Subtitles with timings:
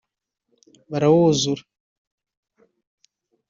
[0.91, 1.63] barawuzura